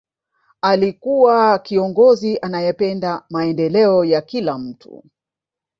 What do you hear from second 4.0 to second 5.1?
ya kila mtu